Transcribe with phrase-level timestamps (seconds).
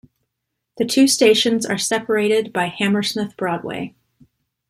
[0.77, 3.93] The two stations are separated by Hammersmith Broadway.